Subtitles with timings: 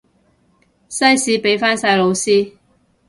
[0.89, 2.53] 西史畀返晒老師